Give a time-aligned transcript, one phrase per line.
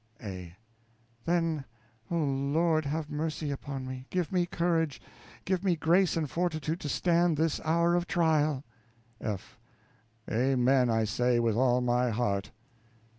[0.23, 0.55] A.
[1.25, 1.63] Then,
[2.09, 4.99] O Lord, have mercy upon me; give me courage,
[5.45, 8.63] give me grace and fortitude to stand this hour of trial.
[9.23, 9.59] F.
[10.27, 12.49] Amen, I say, with all my heart.